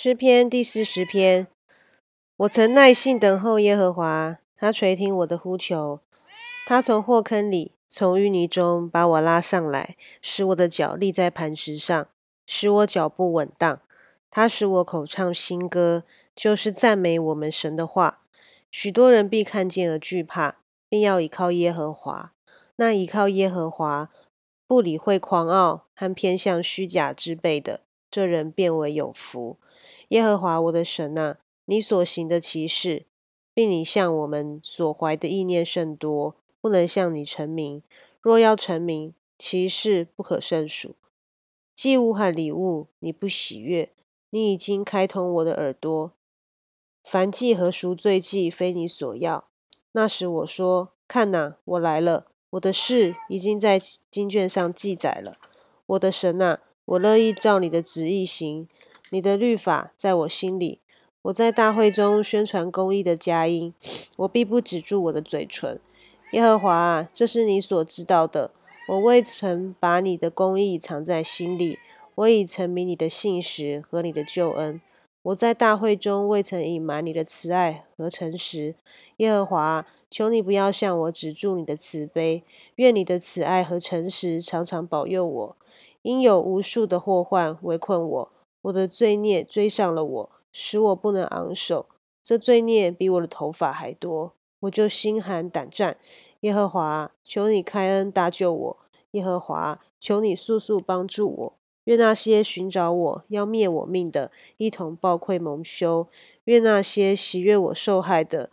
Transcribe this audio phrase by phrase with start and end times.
[0.00, 1.48] 诗篇第四十篇，
[2.36, 5.98] 我曾耐心等候耶和华，他垂听我的呼求。
[6.68, 12.06] 他从祸坑里，从淤泥中把我拉上来，使我的脚立在磐石上，
[12.46, 13.80] 使我脚步稳当。
[14.30, 16.04] 他使我口唱新歌，
[16.36, 18.20] 就是赞美我们神的话。
[18.70, 20.58] 许多人必看见而惧怕，
[20.88, 22.32] 并要倚靠耶和华。
[22.76, 24.10] 那倚靠耶和华，
[24.68, 29.56] 不理会狂傲和偏向虚假之辈的，这人变为有福。
[30.08, 31.36] 耶和华我的神呐，
[31.66, 33.06] 你所行的奇事，
[33.52, 37.82] 并你向我们所怀的意念甚多，不能向你成名。
[38.20, 40.96] 若要成名，其事不可胜数。
[41.74, 43.92] 祭物和礼物，你不喜悦。
[44.30, 46.12] 你已经开通我的耳朵。
[47.04, 49.48] 凡祭和赎罪祭，非你所要。
[49.92, 52.26] 那时我说：看哪，我来了。
[52.50, 53.78] 我的事已经在
[54.10, 55.36] 经卷上记载了。
[55.86, 58.68] 我的神呐，我乐意照你的旨意行。
[59.10, 60.80] 你的律法在我心里，
[61.22, 63.72] 我在大会中宣传公义的佳音，
[64.18, 65.80] 我必不止住我的嘴唇。
[66.32, 68.50] 耶和华啊，这是你所知道的。
[68.88, 71.78] 我未曾把你的公义藏在心里，
[72.16, 74.80] 我已沉迷你的信实和你的救恩。
[75.22, 78.74] 我在大会中未曾隐瞒你的慈爱和诚实。
[79.16, 82.42] 耶和华，求你不要向我止住你的慈悲，
[82.76, 85.56] 愿你的慈爱和诚实常常保佑我。
[86.02, 88.32] 因有无数的祸患围困我。
[88.68, 91.86] 我的罪孽追上了我，使我不能昂首。
[92.22, 95.96] 这罪孽比我的头发还多，我就心寒胆战。
[96.40, 98.76] 耶和华，求你开恩搭救我。
[99.12, 101.58] 耶和华，求你速速帮助我。
[101.84, 106.08] 愿那些寻找我要灭我命的，一同暴愧蒙羞；
[106.44, 108.50] 愿那些喜悦我受害的，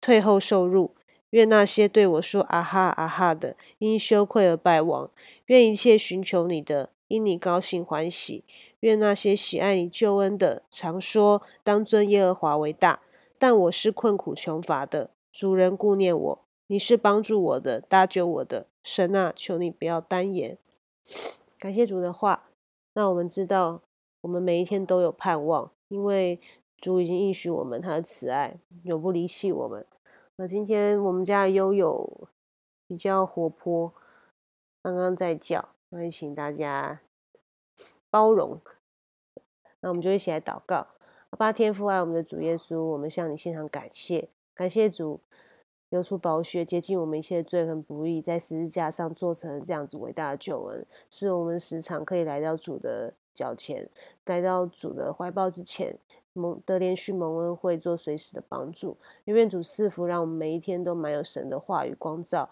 [0.00, 0.94] 退后受辱；
[1.30, 5.10] 愿那些对我说啊哈啊哈的，因羞愧而败亡；
[5.46, 8.44] 愿一切寻求你的，因你高兴欢喜。
[8.80, 13.00] 愿那些喜爱你救恩的，常说当尊耶和华为大。
[13.38, 19.32] 但我是困苦穷乏的，主人顾念我，你是帮助我的，搭救我的神啊！
[19.36, 20.58] 求你不要单言。
[21.58, 22.48] 感谢主的话，
[22.94, 23.82] 那我们知道，
[24.22, 26.40] 我们每一天都有盼望，因为
[26.78, 29.86] 主已经应许我们他的慈爱，永不离弃我们。
[30.36, 32.28] 那今天我们家悠悠
[32.86, 33.92] 比较活泼，
[34.82, 37.00] 刚刚在叫，那也请大家
[38.14, 38.60] 包容。
[39.80, 40.86] 那我们就一起来祷告，
[41.30, 45.18] 阿天父爱我们的主耶稣，我们向你献上感谢，感谢主
[45.88, 53.90] 流出宝血，洁净我们一切罪和不义，在十字架上做成这样子伟大的救恩，使我们时常可以来到主的脚前，
[54.26, 55.98] 来到主的怀抱之前，
[56.34, 58.96] 蒙得连续蒙恩惠，做随时的帮助。
[59.24, 62.48] 愿主赐福，让我们每一天都满有神的话语光照，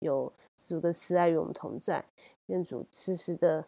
[0.00, 2.04] 有主的慈爱与我们同在。
[2.48, 3.64] 愿主时时的。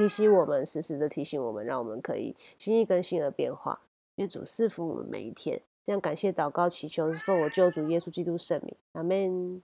[0.00, 3.78] 提醒我们，时时的提醒我们，让我们可以心意更新而变化。
[4.14, 5.60] 愿主赐福我们每一天。
[5.84, 9.60] 这样感谢祷告祈求，奉我救主耶稣基督圣名，阿门。